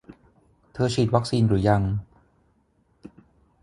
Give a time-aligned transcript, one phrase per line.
[0.73, 1.81] เธอฉีดวัคซีนหรือยัง